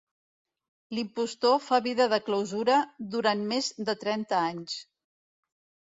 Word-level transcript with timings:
L'impostor 0.97 1.59
fa 1.65 1.79
vida 1.89 2.09
de 2.15 2.19
clausura 2.29 2.77
durant 3.17 3.47
més 3.53 3.73
de 3.91 3.99
trenta 4.07 4.45
anys. 4.51 4.79